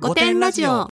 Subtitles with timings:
[0.00, 0.88] 五点ラジオ。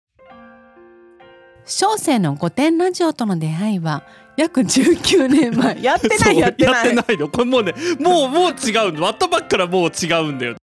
[1.67, 4.03] 小生の五点ラジオとの出会いは
[4.39, 5.81] 約19年前。
[5.85, 6.75] やってないやってない。
[6.75, 10.57] やってないのこれもうねもうもう違うの割ったばっからもう違うんだよ。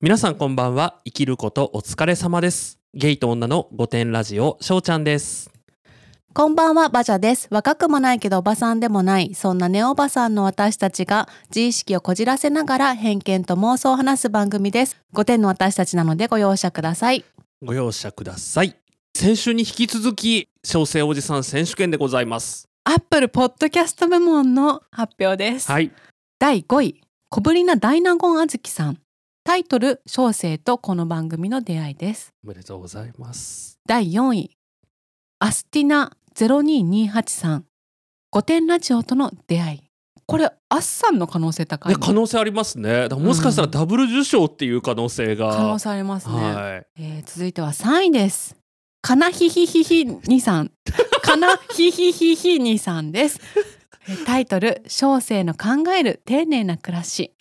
[0.00, 1.00] 皆さんこんばんは。
[1.04, 2.78] 生きることお疲れ様です。
[2.94, 5.53] ゲイと女の五点ラジオしょうちゃんです
[6.36, 7.46] こんばんはバジャです。
[7.52, 9.36] 若くもないけどおばさんでもない。
[9.36, 14.96] そんなネオおばさんの私たちが自意識をこじらせながら偏見と妄想を話す番組です。
[15.14, 17.24] 5点の私たちなのでご容赦ください。
[17.62, 18.74] ご容赦ください。
[19.14, 22.68] 先週に引き続き小生おじさん選手権でございます。
[22.82, 25.92] アップルポッドキャスト部門の発表です、はい。
[26.40, 28.98] 第5位小ぶりな大納言あずきさん。
[29.44, 32.34] タイトル小生とこの番組の出会いです。
[32.44, 33.78] おめでとうございます。
[33.86, 34.50] 第4位
[35.38, 37.64] アスティナ0228さん
[38.34, 39.80] 5点ラジオとの出会い。
[40.26, 41.98] これアッさんの可能性高いね。
[42.00, 43.06] 可能性ありますね。
[43.08, 46.86] もしかしたらダブル受賞っていう可能性が、可能性ありますね、はい。
[46.98, 48.56] えー続いては3位です。
[49.00, 50.72] かなひひひひにさん。
[51.22, 53.38] かなひひひひにさんです。
[54.08, 57.32] えータイトル小生の考える丁寧な暮らし。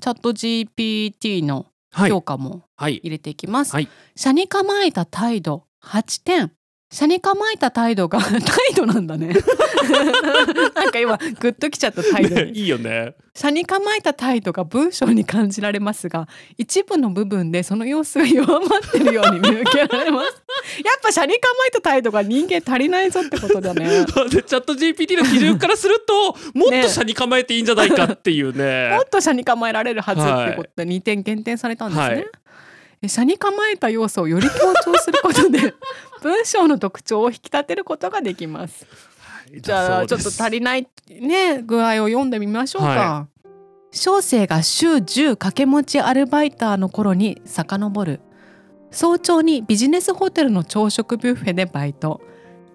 [0.00, 2.96] チャット GPT のはい評価もはい。
[2.96, 3.88] 入れていきます、はい。
[4.16, 6.52] 車に構えた態度8点
[6.92, 8.40] 車に構えた態度が 態
[8.74, 9.32] 度なんだね。
[10.74, 12.52] なんか今グッときちゃった態度に。
[12.52, 13.14] ねいいよね。
[13.32, 20.42] 車に構えた態度が文章に感じられますが一部の部分でその様子が弱まってるように見受けられます。
[20.84, 24.04] やっぱ車に構えた態度が人間足りないぞってことだね。
[24.28, 28.90] でチャット GPT の基準からするともっと車に構えていいんじゃないかっていうね。
[28.96, 32.26] もっと車に構えられるはずってことで2点減点されたんですね、はい
[33.02, 35.74] え車に構えた要素をより強調することで
[36.22, 38.86] 文章の特徴を引き立てることができます。
[39.58, 43.26] じゃあちょっと足りないね具合を読んでみましょうか、は
[43.90, 48.20] 小生が週10掛け持ちアルバイターの頃に遡る。
[48.92, 52.20] 早朝にビジネスホテルの朝食ビュッフェでバイト。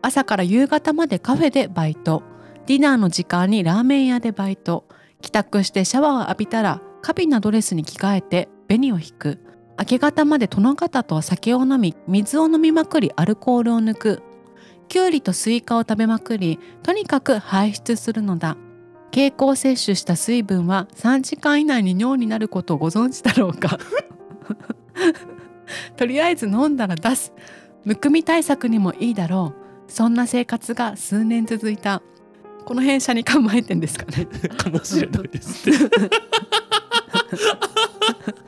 [0.02, 2.24] 朝から夕方までカフェでバイト。
[2.66, 4.86] ディナーの時間にラーメン屋でバイト。
[5.22, 9.40] 帰宅してシャワーを浴びたら華美なドレスに着替えて紅を引く
[9.78, 14.24] 明け方まで殿方と酒を飲み水を飲みまくりアルコールを抜く。
[14.88, 18.56] きゅうりとスイカを食べまくりとにかく排出するのだ。
[19.12, 23.80] 経口摂取した水分は3時間以内に尿になることをご存知だろうか。
[25.98, 27.34] とりあえず飲んだら出す。
[27.84, 29.54] むくみ対策にもいいだろ
[29.88, 29.92] う。
[29.92, 32.02] そんな生活が数年続いた。
[32.66, 34.26] この辺車に構えてんですかね。
[34.58, 35.78] かもしれないですね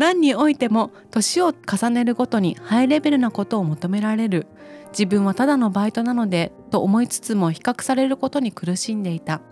[0.00, 4.46] 何においても年を重ねるごとにハイレベルなことを求められる。
[4.92, 9.42] 自分はただのバイトなのでと思いつつも比較されることに苦しんでいた。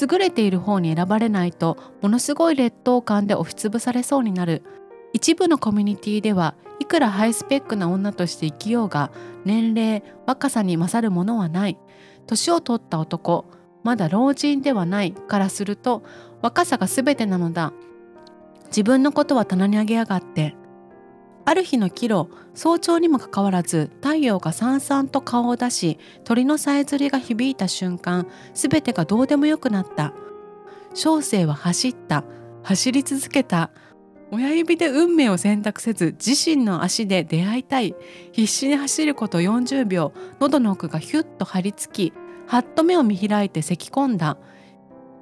[0.00, 4.62] 優れている方に選ばれないとものすごい劣等感で押しつぶされそうになる。
[5.12, 9.10] 一部のコミュニティではいくらハイスペックな女として生きようが
[9.44, 11.76] 年齢若さに勝るものはない。
[12.28, 13.44] 年を取った男
[13.82, 16.04] まだ老人ではないからすると
[16.42, 17.72] 若さが全てなのだ。
[18.66, 20.56] 自分のことは棚に上げやがって。
[21.44, 30.12] ある日の帰路早朝にもかかわらず太陽がさんさんと顔を出し鳥のさえずりが響いた瞬間全てがどうでもよくなった。
[30.94, 32.24] 小生は走った。
[32.62, 33.70] 走り続けた。
[34.32, 37.94] 親指で運命を選択せず自身の足で出会いたい。
[38.32, 42.12] 必死に走ること40秒喉の奥がヒュッと張り付き
[42.46, 44.36] はっと目を見開いて咳き込んだ。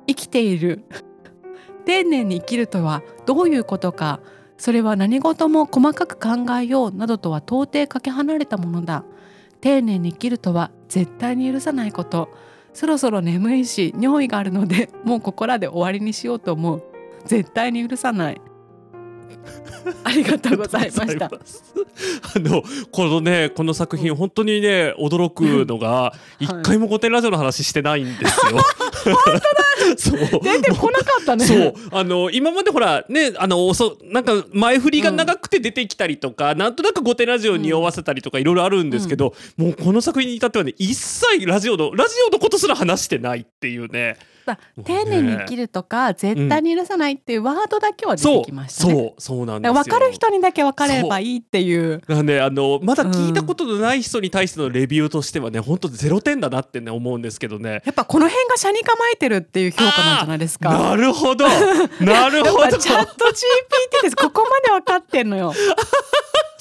[0.07, 0.85] 生きている。
[1.85, 4.21] 丁寧に生きるとはどういうことか。
[4.57, 9.05] それは何事も細かく考えようなどとは到底かけ離れたものだ。
[9.61, 12.31] 丁寧に生きるとは絶対に許さないこと。
[12.73, 16.83] そろそろ眠いし尿意があるのでもうここらで終わりにしようと思う。
[17.25, 18.41] 絶対に許さない。
[20.03, 21.27] ありがとうございました。
[21.27, 21.31] あ
[22.39, 28.59] のこのねこの作品本当にね驚くのが一回も御殿ラジオの話してないんですよ。
[29.05, 29.41] 本当だ。
[29.99, 31.45] そう出てこなかったね。
[31.45, 31.75] そう。
[31.93, 44.17] あの今までほらねあのおそなんか前振りが長くて出てきたりとか、なんとなく御殿ラジオに匂わせたりとかいろいろあるんですけど、もうこの作品に至ってはね一切ラジオのラジオのことすら話してないっていうね。
[44.17, 44.34] だ
[44.85, 48.93] 丁寧に生きるとか絶対に許さないっていうワードだけは出てきましたね。
[48.93, 52.03] そうそうなんですよ分かる人にだけ分かればいいっていう。
[52.09, 57.83] なんであのまだ聞いたことのない人に対してのレビューとしてはね本当ゼロ点だなってね思うんですけどね。
[57.85, 60.71] やっぱこの辺が車に構えてるっていう評価なんじゃないですか。
[60.71, 61.47] なるほど
[62.01, 65.53] なるほどやっぱチャット GPT ですここまで分かってんのよ。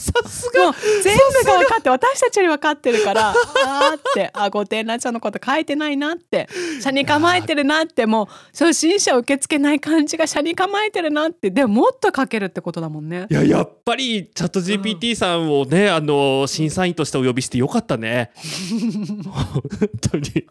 [0.03, 0.65] そさすが。
[0.65, 0.73] もう
[1.03, 6.47] 全部が分かって私たちより分かってるからあーってあ御殿ラジオのこと書いてないなって
[6.81, 13.27] 車に構えてるなってもう初心者受け付けない感じが車に構えてるなってでももっと書けるってことだもんね。
[13.29, 18.31] いややっぱりチャット GPT さんをね、あの審査員としてお呼びしてよかったね。
[19.25, 19.63] 本
[20.01, 20.47] 当に。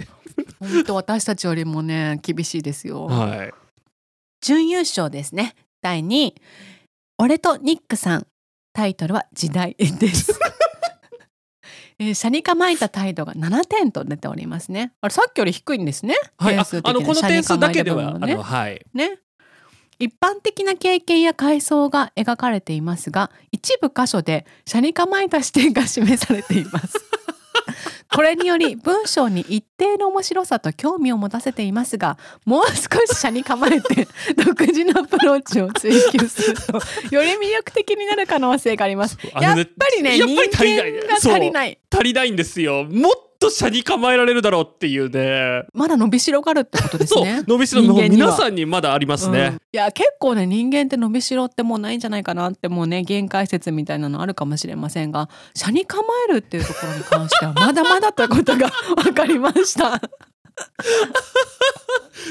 [0.61, 3.55] 本当私たちよりもね厳しいですよ、はい。
[4.41, 5.55] 準優勝ですね。
[5.83, 6.35] 第2位。
[7.19, 8.27] 俺とニックさん
[8.73, 10.39] タイトルは時代です。
[11.99, 14.93] えー、車に構えた態度が7点と出ておりますね。
[15.01, 16.17] あれさっきより低いんですね。
[16.39, 18.37] はい、あ点数的にあのこの点数だけでは、ね。
[18.37, 18.85] はい。
[18.95, 19.19] ね。
[19.99, 26.99] 一般的な経験や階層が描かれていますが一部箇所で車に構えた視点が示されています
[28.15, 34.07] これにより文章に一定の面白さと興味を持たせていますがもう少し車に構えて
[34.37, 36.75] 独自のアプローチを追求すると
[37.11, 39.17] より魅力的になる可能性があります。
[39.17, 41.79] ねやっぱりね人間が足りない。
[41.91, 42.85] 足りないんですよ。
[42.85, 45.65] もっと車に構えられるだろうっていうね。
[45.75, 49.55] まだ伸びしろがあるってことですそうね伸びしろの皆さんにまだありますね、うん。
[49.55, 60.00] いや結構ね人間って伸びしろってもうないんじゃないかなってもうね限界説みたいなのあるかもしれませんが車に構えるっていうところに関してはまだまだということが分かりました。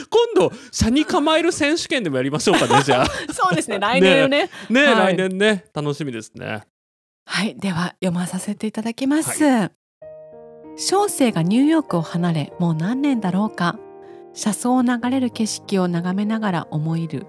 [0.09, 3.05] 今度車に構える選手権でもやりましょうかねじゃあ。
[3.33, 4.49] そうですね来年よね。
[4.69, 5.17] ね、はい。
[5.17, 5.65] 来年ね。
[5.73, 6.63] 楽しみですね。
[7.25, 7.55] はい。
[7.55, 9.71] では読まさせていただきます、
[10.81, 13.77] 小生がニューヨークを離れもう何年だろうか。
[14.33, 17.27] 車窓を流れる景色を眺めながら思いる。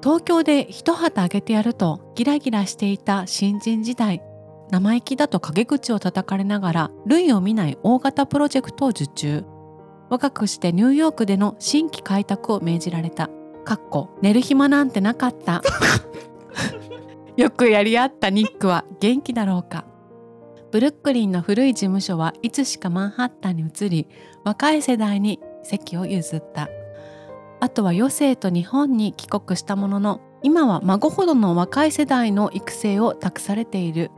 [0.00, 4.22] 東京で一旗あげてやるとギラギラしていた新人時代。
[4.70, 9.44] 生意気だと陰口を叩かれながら類を見ない大型プロジェクトを受注。
[10.08, 13.28] 若くしてニューヨークでの新規開拓を命じられた。
[13.64, 15.62] かっこ寝る暇なんてなかった。
[17.36, 19.84] よくやり合ったニックは元気だろうか。
[20.72, 24.08] ブルックリンの古い事務所はいつしかマンハッタンに移り
[24.44, 26.68] 若い世代に席を譲った。
[27.60, 34.10] あとは余生と日本に帰国したものの今は孫ほどの若い世代の育成を託されている。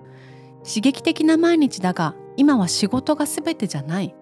[0.64, 4.14] 刺激的な毎日だが今は仕事が全てじゃない。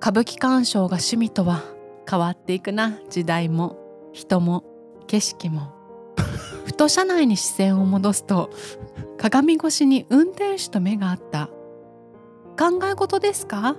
[0.00, 1.62] 歌舞伎鑑賞が趣味とは
[2.08, 3.78] 変わっていくな時代も。
[4.12, 4.64] 人も
[5.06, 5.72] 景色も。
[6.64, 8.50] ふと車内に視線を戻すと
[9.18, 11.50] 鏡越しに運転手と目があった。
[12.58, 13.76] 考え事ですか？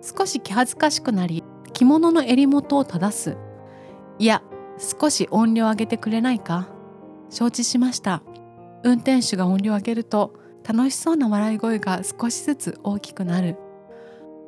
[0.00, 1.42] 少し気恥ずかしくなり
[1.72, 3.36] 着物の襟元を正す。
[4.18, 4.42] いや
[4.78, 6.68] 少し音量上げてくれないか？
[7.30, 8.22] 承知しました。
[8.84, 10.34] 運転手が音量上げると
[10.66, 13.56] 楽しそうな笑い声が少しずつ大きくなる。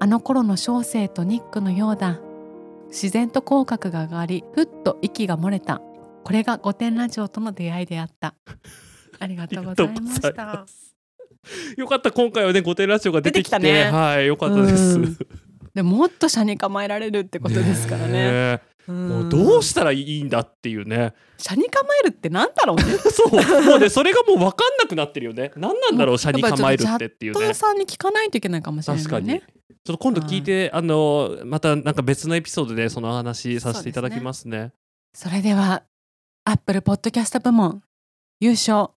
[0.01, 2.21] あの頃の小生とニックのようだ。
[2.89, 5.83] 自然と口角が上がりふっと息が漏れた。
[6.25, 8.35] これが御殿ラジオとの出会いであった。
[9.19, 10.65] ありがとうございました。
[11.77, 13.59] よかった今回はね御殿ラジオが出てきて。
[13.59, 13.91] ね。
[13.91, 14.99] はいよかったです。
[14.99, 15.19] うん。
[15.75, 18.13] でもっと車に構えられるってことですからね。
[18.13, 19.09] ねうん。
[19.09, 21.15] もうどうしたらいいんだっていうね。
[21.39, 22.85] 車に構えるってなんだろうね。
[23.11, 23.63] そう。
[23.65, 25.53] もうねそれがもう分かんなくなってるよね。
[25.57, 27.55] 何なんだろう車に構えるってっていうね。
[27.55, 29.29] さんに聞かないといけないかもしれない確かに。
[29.29, 29.43] ね
[29.85, 34.73] ちょっと今度聞いて、あのまたなんか別のエピソードでその話させていただきますね。
[35.15, 35.83] それでは
[36.45, 37.83] アップルポッドキャスト部門
[38.41, 38.91] 優勝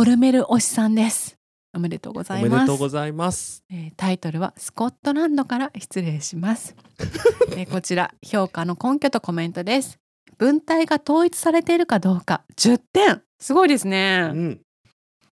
[0.00, 1.36] オルメル推しさんです。
[1.76, 2.60] おめでとうごおめざいます。
[2.62, 3.62] でとうございます。
[3.70, 6.74] えータイトルはスコットランドから失礼します、
[7.52, 9.98] えーこちら評価の根拠とコメントです。
[10.38, 12.44] 文体が統一されているかどうか。
[12.56, 13.22] 10点。
[13.38, 14.60] すごいですね、うん。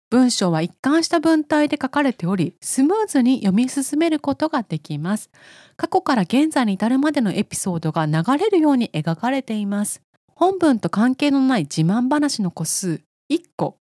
[0.10, 5.30] 文章は一貫した文体で書かれておりスムーズに読み進めることができます。
[5.78, 10.02] 過去から現在に至るまでのエピソードが流れるように描かれています。
[10.36, 13.04] 本文と関係のない自慢話の個数。
[13.32, 13.78] 1個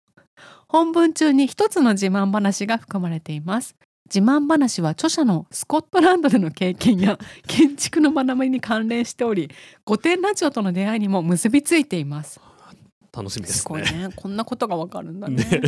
[0.71, 3.75] 本文中に1つの自慢話が含まれています。
[4.05, 9.51] 自慢話は著者のスコットランドでの経験や建築の学びに関連しており
[9.83, 12.39] 御殿ラジオとの出会いにも結びついています。
[13.11, 14.07] 楽しみですすごいね。
[14.07, 15.43] ねこんなことがわかるんだね。
[15.43, 15.61] ね。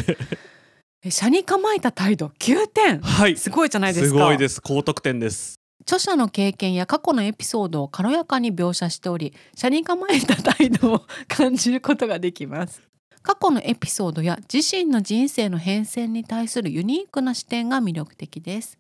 [1.04, 2.28] え車に構えた態度。
[2.40, 3.36] 9点はい。
[3.36, 4.62] すごいじゃないですすかごいです。
[4.62, 5.56] 高得点です。
[5.82, 12.82] 著者の経験や過去のエピソードを軽やかに描写しており車に構えた態度を感じることができます
[13.24, 18.78] 過去のエピソードや自身の人生の変遷に対するユニークな視点が魅力的です。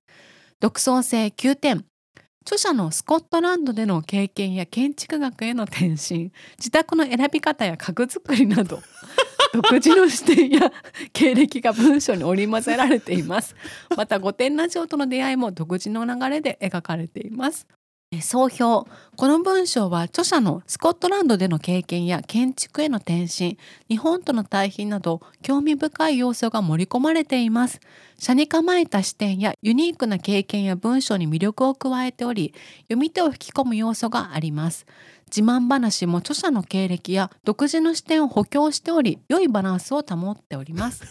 [0.59, 1.85] 独創性9点
[2.45, 6.31] 著者のスコットランドでの経験や建築学への転身。
[6.57, 8.81] 自宅の選び方や家具作りなど。
[9.53, 10.73] 独自の視点や
[11.13, 13.55] 経歴が文章に織り交ぜられています。
[13.95, 17.67] また御殿ラジオとの出会いも独自の流れで描かれています。
[18.21, 18.87] 総評。
[19.15, 27.79] この文章は著者のスコットランドでの経験や建築への転身日本との対比など興味深い要素が盛り込まれています。
[28.17, 32.53] 社に構えた視点やユニークな経験や文章に魅力を加えており
[32.83, 34.85] 読み手を引き込む要素があります。
[35.27, 41.03] 自慢話も著者の経歴や独自の視点を補強しており良いバランスを保っております。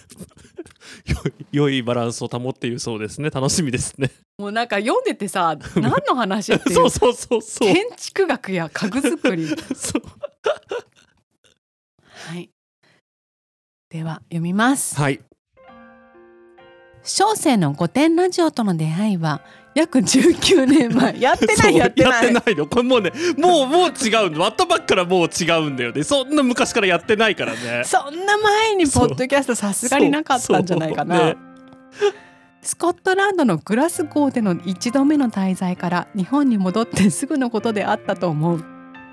[1.53, 3.31] 良いバランスを保っているそうですね。
[3.31, 4.11] 楽しみですね。
[4.39, 7.43] もうなんか読んでてさ 何の話っていそううそうそう。
[7.43, 7.73] そう。
[7.73, 9.47] 建築学や家具作り。
[9.75, 10.03] そう。
[12.31, 12.51] はい。
[13.91, 14.97] では読みます。
[14.97, 15.21] はい。
[17.05, 19.43] 小生の御殿ラジオとの出会いは
[19.75, 21.19] 約19年前。
[21.21, 22.13] やってないやってない。
[22.13, 22.67] やってないの。
[22.67, 26.03] これもうねもうもう違うのワットバックからもう違うんだよね。
[26.03, 27.83] そんな昔からやってないからね。
[27.87, 31.37] そんな前にポッドキャストさすがになかったんじゃないかな、ね
[32.65, 38.65] スコットランドのグラスゴーでの一度目の滞在から日本に戻ってすぐのことであったと思う。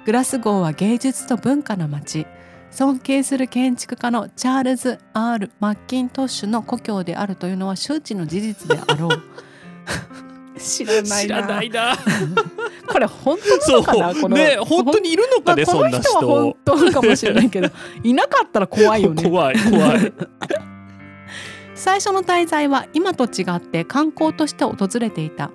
[0.05, 2.27] グラスゴーは芸術と文化の街。
[2.71, 9.09] 尊敬する建築家のチャールズ・ R・ マッキントッシュの故郷であるというのは周知の事実であろう
[10.59, 11.41] 知らないな。
[11.47, 11.97] ないな。
[12.87, 14.21] これ本当なのかな？
[14.21, 17.69] このね本当にいるのかね、まあ、この人は本当かもしれないけど
[18.03, 19.23] いなかったら怖いよね。
[19.23, 20.13] 怖 い怖い。
[21.75, 25.51] 最初の滞在は今と違って観光として訪れていた。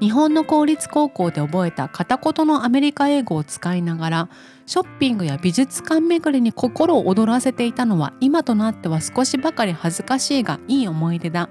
[0.00, 4.28] 日本の公立高校で覚えた片言のアメリカ英語を使いながら
[4.64, 11.48] ショッピングや美術館巡りに心を躍らせていたのは今となっては少しばかり恥ずかしいがいい思い出だ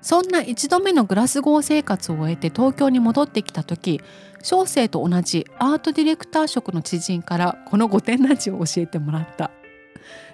[0.00, 4.00] そんな一度目のグラスゴー生活を終えて東京に戻ってきた時
[4.42, 9.50] 小生と同じアートディレクター職の知人からこの御殿ラジオを教えてもらった。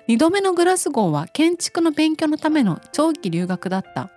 [0.09, 4.11] 2度目のグラスゴーは建築の勉強のための長期留学だった。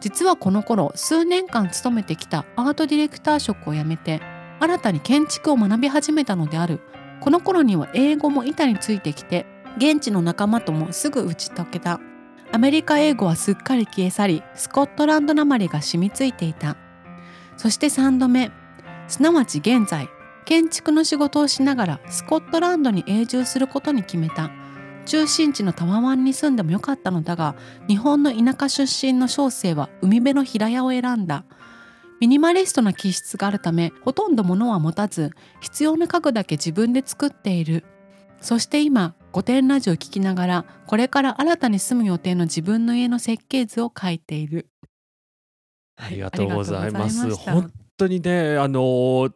[0.00, 4.20] 実はこの頃数年間勤めてきたアートディレクター職を辞めて
[4.60, 6.80] 新たに建築を学び始めたのである。
[7.20, 12.00] この頃には英語も板についてきて現地の仲間ともすぐ打ち解けた。
[12.52, 16.76] アメリカ英語はすっかり消え去りスコットランドなまりが染みついていた。
[17.56, 18.50] そして3度目。
[19.06, 20.08] すなわち現在
[20.44, 24.50] 建築の仕事をしながらスコットランドに永住することに決めた。
[25.06, 27.54] 中心地のタワワンに住んでもよかったのだが
[27.88, 31.44] 日本の田舎出身の小生は海辺の平屋を選んだ。
[32.20, 35.30] ミニマリストな気質があるためほとんど物は持たず
[35.60, 37.84] 必要な家具だけ自分で作っている。
[38.40, 44.66] そして今御殿ラジオを聞きながらこれから新たに住む予定の自分の家の設計図を書いている。
[45.96, 47.34] ありがとうございます。
[47.36, 49.30] 本当にねあの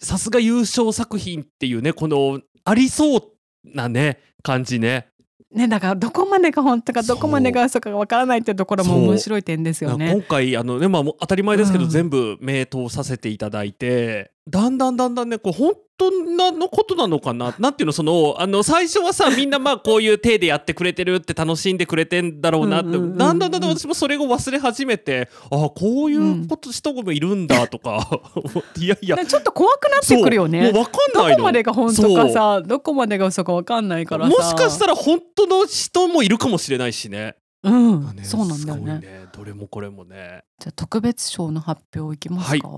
[0.00, 3.22] さすが優勝作品っていうねこのありそう
[3.64, 5.08] なね感じね。
[5.54, 10.12] ねだからどこまでが本当かどこまでが嘘かわからないっていうところも面白い点ですよね。
[10.12, 11.90] 今回あのねまあ当たり前ですけど、うん。
[11.90, 17.54] 全部名答させていただいてだんだんだんだんねこう本当なのことなのかな？
[17.58, 22.88] なんていうのそのあの最初はさみんなまあこういう体でやってくれてるって楽しんでくれてんだろうなって。
[22.88, 23.18] うんうんうんうん。
[23.18, 28.20] だんだんだんだん私もそれを忘れ始めてあこういうこと人もいるんだとか、
[28.78, 29.16] いやいや。
[29.16, 30.62] ねちょっと怖くなってくるよね。
[30.62, 31.30] もう分かんないの。
[31.30, 34.30] どこまでが本当かさどこまでが嘘かわかんないからさ。
[34.30, 37.36] もしかしたら本当の人もいるかもしれないしね。
[37.62, 39.26] うん、ねそうなんだよすごいね。
[39.32, 40.44] どれもこれもね。
[40.60, 42.68] じゃあ特別賞の発表いきますか、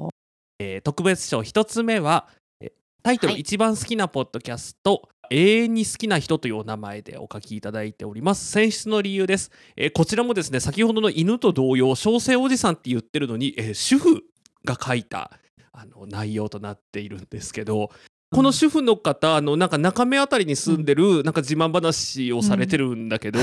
[0.59, 2.29] えー特別賞一つ目は
[2.61, 2.71] えー
[3.03, 3.41] タイトル、はい。
[3.41, 8.51] 一番好きなポッドキャスト永遠に好きな人というお名前でお書きいただいております。
[8.51, 14.23] 選出の理由です、えーこちらもですね先ほどの犬と同様小生おじさんって言ってるのに、えー主婦
[14.65, 15.31] が書いた
[15.73, 17.91] あの内容となっているんですけど
[18.31, 23.41] この主婦の方あのなんか中目あたりに住んでる、なんか自慢話をされてるんだけど、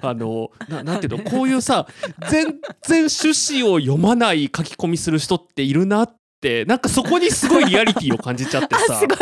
[0.00, 1.88] あのななんていうのこういうさ
[2.30, 9.18] 全然趣旨を読まない書き込みする人っているなってなんかそこにすごいリアリティを感じちゃって あさすごい。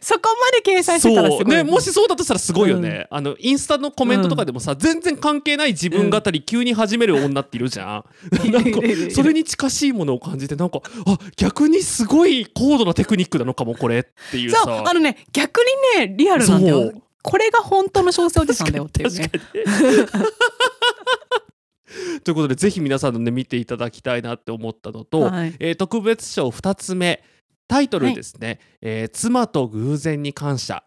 [0.00, 1.56] そこまで掲載してたらすごい。
[1.56, 8.04] ねもしそうだとしたらすごいよね、あのインスタのコメントとかでもさ、全然関係ない自分語り急に始める女っているじゃ
[8.44, 8.80] ん、なんか
[9.14, 14.62] それに近しいものを感じてなんかあ逆にすごい高度なテクニックなのかもこれっていうさ。
[14.64, 15.60] そうあのね逆
[15.98, 16.92] にねリアルなんだよ。
[17.20, 19.30] これが本当の小生おじさんだよっていうね
[22.24, 25.54] ということでぜひ皆さんのね見ていただきたいなって思ったのと、はい。
[25.58, 27.22] えー特別賞2つ目
[27.66, 30.82] タイトルですね、えー妻と偶然に感謝」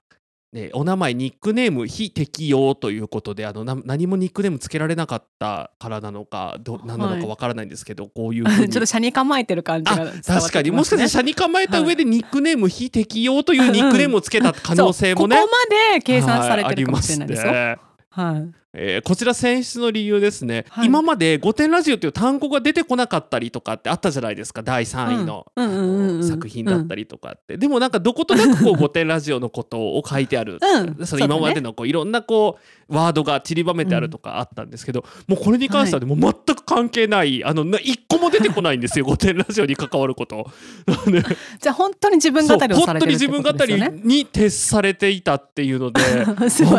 [0.54, 17.52] ねお名前ニックネーム非適用ということであのな何もニックネームつけられなかったからなのかど何なのかわからないんですけど、こういう ちょっと車に構えてる感じがね、確かにもしかしたら車に構えた上でニックネーム非適用というニックネームをつけた可能性もね、 そうここまで計算されてるかもしれないですよ。
[17.52, 17.78] ね。
[18.10, 18.61] はい。
[18.74, 20.88] えーこちら選出の理由ですね、はい。
[20.88, 24.64] 今まで「御殿ラジオ」という単語が出てこなかったりとかってあったじゃないですか。
[24.64, 31.06] 第3位の,、作品だったりとかって、でもなんかどことなくこう「御殿ラジオ」のことを書いてある、うん。
[31.06, 32.58] その今までのこういろんなこ
[32.90, 40.50] うワードが散りばめてあるとかあったんですけど、もうこれに関してはね、もう全く関係ないあのな一個も出てこないんですよ「御殿ラジオ」に関わること。
[41.60, 43.42] じゃあ本当に自分語りをされてるってことですよね。
[43.42, 46.02] 本当に自分語りに徹されていたっていうので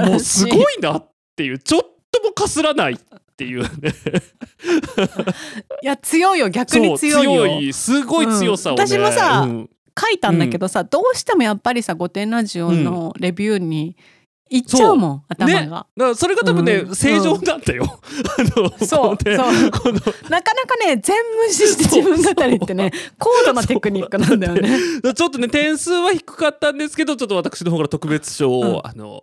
[0.08, 1.12] もうすごいなって
[1.44, 2.96] いうちょっともかすらないっ
[3.36, 3.68] ていうね。
[5.82, 6.48] いや強いよ。
[6.50, 7.30] 逆に強いよ。
[7.46, 8.88] 強いすごい強さをね、うん。
[8.88, 9.70] 私もさうん。
[9.98, 13.96] 書いたんだけどさ、どうしてもやっぱりさ「御殿ラジオ」のレビューに
[14.48, 15.70] 行っちゃうもん、頭ね、だが。
[15.80, 16.94] からそれが多分ね、うん。
[16.94, 18.00] 正常なんだよ。
[18.38, 19.14] あのそうそう。
[20.28, 24.78] なかなかね全無視して自分語りってね高度なテクニックなんだよね。
[25.14, 28.80] ちょっとね点数は低かったんですけどちょっと私の方から特別賞を、うん。
[28.84, 29.20] あの、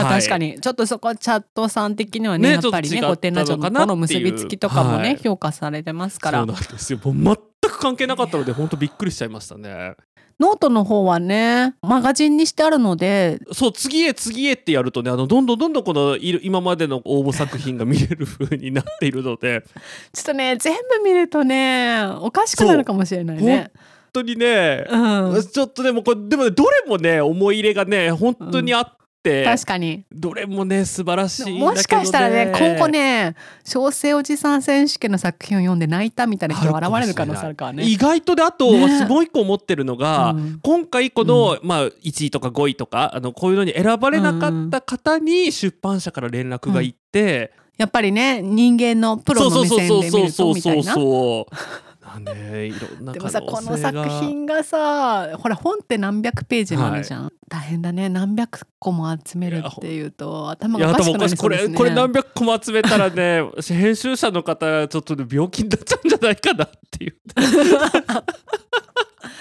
[0.00, 0.20] あはい。
[0.20, 0.60] 確かに。
[0.60, 6.38] ちょっとそこはチャットさん的にはねねやっぱりねちょっと違った御殿ラジオののかなこの結びつきとかもね、はい評価されてますから。
[6.38, 7.00] そうなんですよ。
[7.02, 9.94] もう全く関係なかったので本当びっくりしちゃいましたね。
[10.38, 13.40] ノートの方はねマガジンにしてあるので。
[13.52, 19.64] そう次へ次へってやるとねあのどんどんどんどんこの今までの応募作品が見れる風になっているので。
[20.12, 23.70] ちょっとね全部見るとねおかしくなるかもしれないね。
[24.12, 37.84] 本当にね、うん、ちょっとでもこれでもねどれもね思い入れがね本当にあって、確かにどれもね素晴らしいね、もしかしたらね今後ね小生おじさん選手権の作品を読んで泣いたみたいな人が現れる可能性あるからね。
[37.84, 50.94] 意外とであと、ねもう一個思ってるのが、うん今回この、まあ、1位とか5位とかあのこういうのに選ばれなかった方に出版社から連絡がいって、やっぱりね人間のプロの目線で見るとみたいな。
[50.94, 51.85] そうな
[52.18, 58.08] んでいろんなでもさこの作品がさほら本って何百ページもあるじゃん、大変だね。
[58.08, 61.72] 何百個も集めるっていうと頭がおかしくなりそうですね。
[61.72, 67.16] れこれ何百個も集めたらね 編集者の方ちょっとね病気になっちゃうんじゃないかなっていう。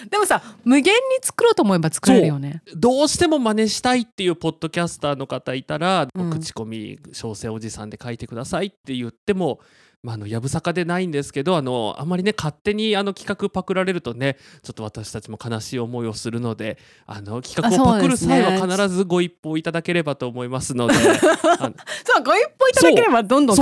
[0.09, 2.61] でもさ無限に作ろうと思えば作れるよね。
[2.75, 6.29] どうしても真似したいっていうポッドキャスターの方いたら、うん。
[6.29, 9.59] 口コミ小生おじさんで書いてくださいって言っても
[10.05, 20.93] まあ、あのやぶさかでないんですけどあのあまりね勝手にあの企画パクられるとねちょっと私たちも悲しい思いをするのであの企画をパクる際は必ずご一報いただければと思いますので。
[20.93, 23.55] そうご一歩いただければどんどん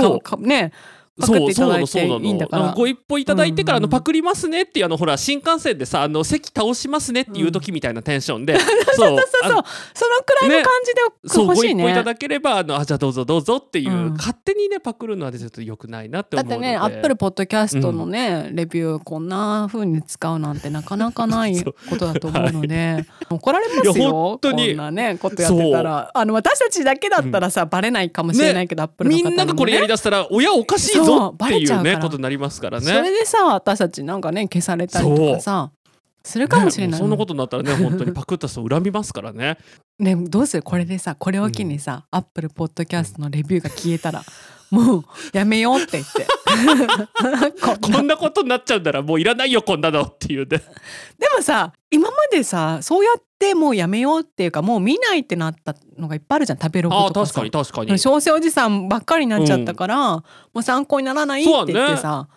[1.20, 2.64] そうかかねパクっていただいていいんだから。
[2.64, 11.84] あのご一報いただいてから、のパクりますねっていうあのほら新幹線でさあの席倒しますねっていう時みたいなテンションで、そうそうそうあのそのくらいの感じでそう欲しいね。
[11.84, 14.14] ご一報いただければあのあじゃあどうぞどうぞっていう、うん。
[14.14, 16.68] 勝手にねパクるのはちょっと良くないなってだっ思うので。
[16.68, 24.68] てねアップルポッドキャストのね、レビューこんな風に使うなんてなかなかないそうことだと思うので、怒られますよ本当に。
[24.68, 26.10] こんなねことやってたら。
[26.12, 29.30] あの私たちだけだったらさ、バレないかもしれないけど、アップルの方ね。
[29.30, 32.86] んながこれやりだしたら親おかしいそうぞっていうねことになりますからね。
[32.86, 35.70] それでさ私たちなんかね消されたりとかさ
[36.22, 39.58] するかもしれないねそんなことになったらね本当にパクった人恨みますからね。
[39.98, 40.62] ねどうする？
[40.62, 44.22] これでさこれを機にさ、アップルポッドキャストのレビューが消えたら
[44.74, 46.26] もうやめようって言って
[47.80, 50.46] こんなことになっちゃうんだらもういらないよこんなのっていうね。
[50.48, 50.64] で
[51.36, 57.98] もさ今までさそうやってもうやめようっていうかもう見ないってなったのがいっぱいあるじゃん食べログああとかさ確かに確かに。
[57.98, 60.24] 小生おじさんばっかりになっちゃったから、も
[60.56, 62.28] う参考にならないって言ってさ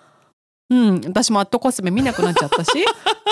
[0.69, 1.01] うん。
[1.05, 2.71] 私もアットコスメ見なくなっちゃったし。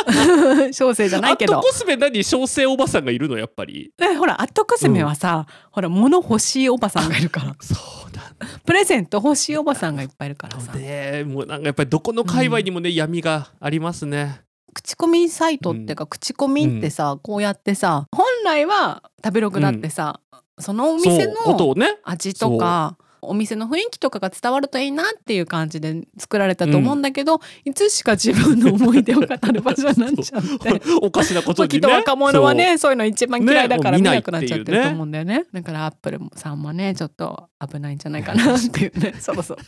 [0.73, 1.55] 小生じゃないけど。
[1.55, 3.91] アットコスメ何小生おばさんがいるのやっぱり。
[3.99, 7.75] えほらアットコスメはさ、ほら物欲しいおばさんがいるからそ
[8.07, 8.21] うだ。
[8.65, 10.73] プレゼント欲しいおばさんがいっぱいいるからさ。
[10.73, 14.41] ねもうなんかやっぱりどこの界隈にもね、闇がありますね。
[14.73, 20.19] 口コミサイトっていうか、口コミってさこうやってさ本来は食べログだってさ、
[20.59, 21.97] そのお店のをね。
[22.03, 22.97] 味とか
[23.29, 30.81] お店の雰囲気とかが伝わるといいなっていう感じで作られたと思うんだけど、いつしか自分の思い出を語る場所になっちゃって。
[31.01, 31.79] おかしなことにね。
[31.87, 32.91] まあきっと若者はねそう。
[32.91, 35.45] いうの一番嫌いだから見なくなっちゃってると思うんだよね。
[35.53, 39.15] だからアップルさんもねちょっと危ないんじゃないかなっていうね。
[39.21, 39.61] そろそろ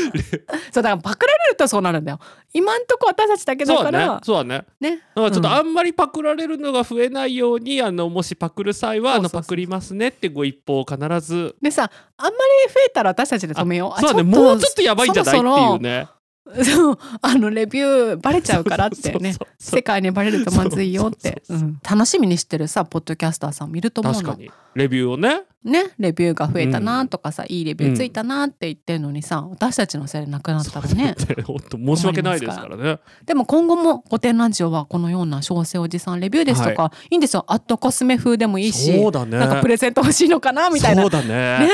[0.72, 2.20] そうだからパクられるとそうなるんだよ
[2.52, 4.20] 今んとこ私たちだけだそうだねから。
[4.22, 4.64] そうだね。
[4.80, 11.54] ねだからちょっとうんあんまりパクられるのが増えないように、あのもしパクる際はあのパクりますねってご一報を必ず。
[11.62, 12.36] でさあんまり
[12.72, 16.08] 増えたら私たちで止めようあそうだねもうちょっとやばいんじゃないっていうね。
[16.64, 19.34] そうあのレビューバレちゃうからってね。
[19.58, 21.42] 世界にバレるとまずいよって。
[21.88, 24.20] 楽しみにしてるさポッドキャスターさんもいると思うの。
[24.20, 25.42] 確かにレビューをね。
[25.62, 31.14] ねレビューが増えたなとかさ、いいレビューついたなって言ってるのにさ私たちのせいでなくなったらね。
[31.44, 32.98] 本当 申し訳ないですからね。
[33.26, 37.44] でも今後も「御殿ラジオ」はこのような小生おじさんレビューですとか、い、いんですよ。
[37.48, 39.38] アットコスメ風でもいいしそうだね。
[39.38, 41.02] なんかプレゼント欲しいのかなみたいな。
[41.02, 41.28] そうだね。
[41.28, 41.68] ね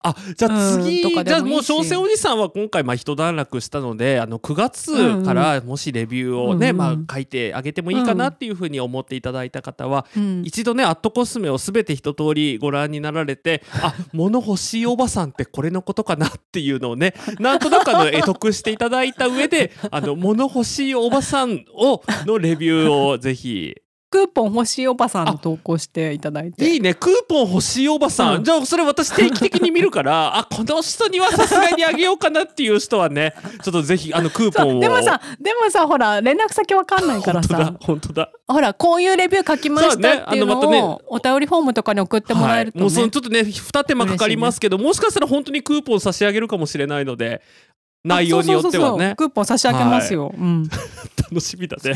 [0.00, 6.76] あじゃあ次、うんじゃあでもう小生おじさんは今回まあ一段落したのであの9月からもしレビューをね、うんうん。
[6.76, 10.42] まあ書いてあげてもいいかなっていうふうに思っていただいた方は、うん。
[10.44, 23.74] 一度ねアットコスメをすべて一通りご覧になられて あ物欲しいおばさんってこれのことかなっていうのをね なんとなくあの得得していただいた上であの物欲しいおばさんをのレビューをぜひ
[24.10, 26.66] クーポン欲しいおばさんの投稿していただいて。
[26.66, 26.94] いいね。
[26.94, 28.44] クーポン欲しいおばさん、うん。
[28.44, 34.80] じゃあそれ私定期的に見るから あこの人にはさすがにあげようかなっていう人はね ちょっとぜひあのクーポンを。
[34.80, 38.30] でもさでもさほら連絡先わかんないから本当ださ本当だ。
[38.46, 40.98] ほらこういうレビュー書きましたっていうのそうね。
[41.08, 47.42] お便りフォームとかに送ってもらえるとね、はい、もうそのちょっとね二手間かかりますけど、もしかしたら本当にクーポン差し上げるかもしれないので
[48.04, 49.14] 内容によってはね。
[49.16, 50.68] クーポン差し上げますよ、うん。
[51.30, 51.92] 楽しみだね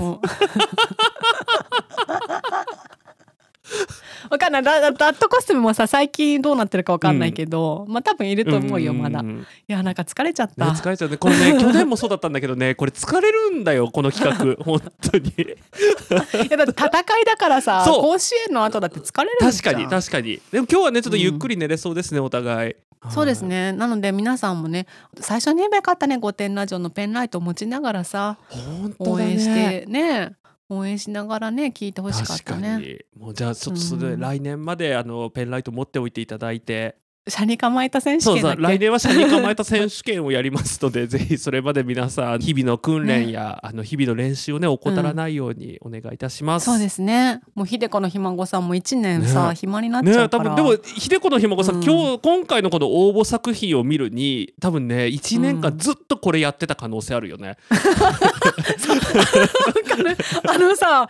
[4.43, 4.63] かんない。
[4.63, 14.57] だだダットコスメもさ最近どうなってるかわかんないけど、まあ多分いると思うよまだ、いんんんねやなんか疲れちゃった、疲れちゃうねこれね 去年もそうだったんだけどねこれ疲れるんだよこの企画。
[14.65, 15.29] 本当に。
[15.29, 18.03] いやだって戦いだからさそう。
[18.03, 20.41] 甲子園の後だって疲れる確かに確かに。
[20.51, 22.77] でも今日はねちょっとゆっくり寝れそうですね、お互い。
[23.11, 23.73] そうですね。
[23.73, 24.87] なので皆さんもね
[25.21, 28.95] 最初に言えばよかったね御殿ラジオのペンライトを持ちながらさね。
[28.99, 30.35] 応援してね
[30.77, 33.21] 応援しながらね聞いてほしかった確かねに。
[33.21, 34.21] もうじゃあちょっとそれ、うん。
[34.21, 36.97] 来年まであのペンライト持っておいていただいて
[37.29, 38.57] 車に構えた選手権だっけ？
[38.57, 46.67] そう来年は車に構えた選手権をやりますので ぜひそれまで皆さん日々の訓練や、あの日々の練習をね怠らないようにお願いいたします。
[46.67, 47.41] そうですね。
[47.55, 49.55] もう秀子のひ孫さんも一年さ、ね。
[49.55, 51.85] 暇になっちねゃうから、多分でも秀子のひ孫さん、うん。
[51.85, 55.79] 今日今回のこの応募作品を見るに多分ね1年間うん。
[55.79, 57.57] ずっとこれやってた可能性あるよね。
[60.49, 61.07] あのさ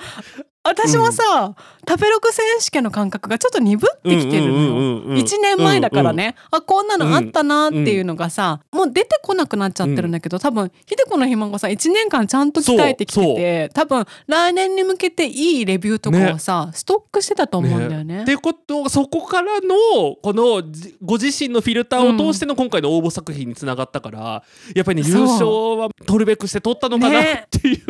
[0.64, 1.55] 私もさ、
[1.88, 4.70] 食べログ選手権の感覚がちょっと鈍ってきてるのよ。
[5.01, 18.22] の1年前だからね、あこんなのあったなっていうのがさ、もう出てこなくなっちゃってるんだけど、多分秀子のひ孫さん1年間ちゃんと鍛えてきてて多分来年に向けていいレビューとかをさ、ストックしてたと思うんだよね。
[18.22, 24.44] ってことそこからのこのじご自身のフィルターを通しての今回の応募作品につながったから、
[24.77, 25.46] やっぱりね優勝
[25.77, 27.85] は取るべくして取ったのかなっねていう、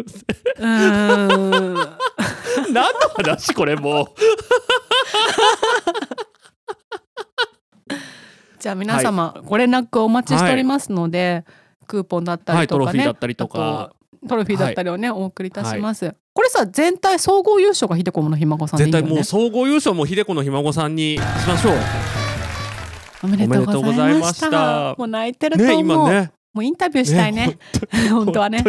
[0.58, 0.62] う。
[0.62, 1.88] ーん
[2.72, 4.06] 何の話これもう。
[8.58, 11.44] じゃあ皆様、ご連絡お待ちしておりますので、
[11.88, 13.92] クーポンだったりとかね、はいトロフィーだったりとか
[14.28, 16.14] トロフィーだったりをね、お送りいたします。
[16.32, 19.02] これさ全体総合優勝が秀子のひ孫さんでいいよね。
[19.02, 21.74] 絶対もう総合優勝も秀子のひ孫さんにしましょう。
[23.24, 24.94] おめでとうございましたた。
[24.96, 25.80] もう泣いてると思ねう。
[25.80, 26.32] 今ね。
[26.54, 27.58] もうインタビューしたいね。
[28.10, 28.64] 本当はね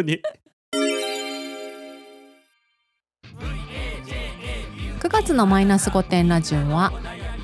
[5.14, 6.92] 月のマイナス5点ラジオは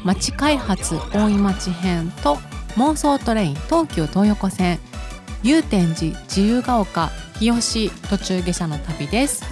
[0.03, 2.37] 町開発大井町編と
[2.77, 4.79] 妄想トレイン東急東横線
[5.43, 9.43] 祐天寺自由が丘日吉途中下車の旅です。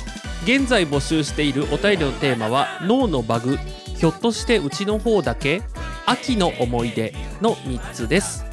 [0.43, 3.57] 現在募集しているお便りのテーマは脳のバグ
[3.95, 5.61] ひょっとしてうちの方だけ
[6.07, 8.45] 秋の思い出の3つです。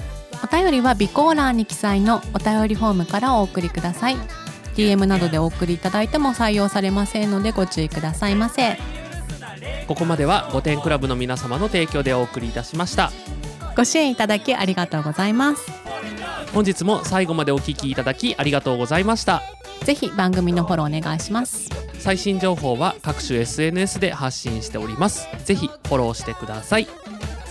[0.44, 4.16] お便りは備考欄に記載のお便りフォームからお送りください。
[4.76, 8.76] DM などでお送りいただいても採用されませんのでご注意くださいませ
[9.86, 13.12] ここまでは御殿クラブの皆様の提供でお送りいたしました。
[13.76, 15.70] ご支援いただきありがとうございます。
[16.52, 19.42] 本日も最後までお聞きいただきありがとうございました。
[19.82, 21.68] ぜひ番組のフォローお願いします。
[21.98, 25.26] 最新情報は各種 SNS で発信しております。
[25.44, 26.86] ぜひフォローしてください。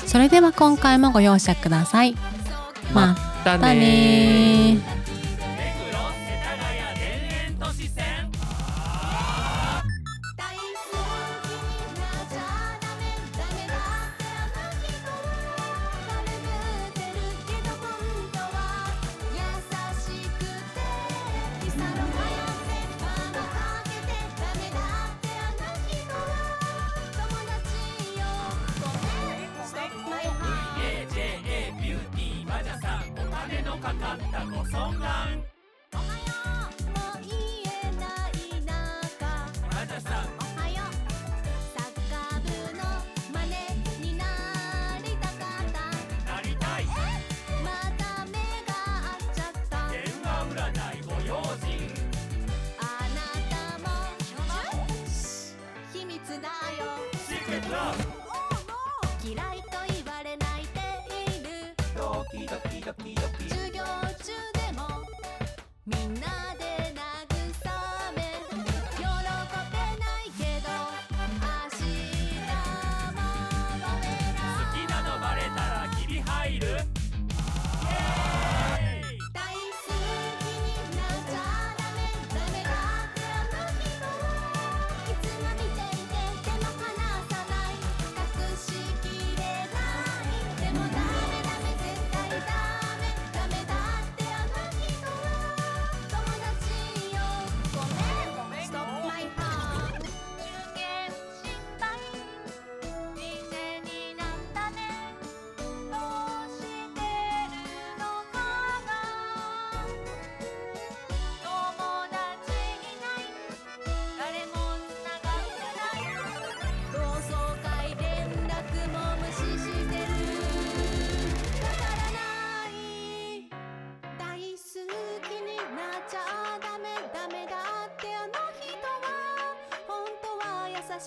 [0.06, 2.15] それでは今回もご容赦ください。
[2.93, 4.78] またたね
[34.60, 35.53] おは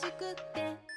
[0.06, 0.95] しくって。